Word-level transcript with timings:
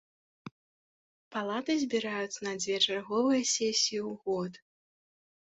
Палаты 1.35 1.75
збіраюцца 1.83 2.39
на 2.47 2.53
дзве 2.63 2.75
чарговыя 2.87 3.43
сесіі 3.55 4.01
ў 4.09 4.11
год. 4.23 4.53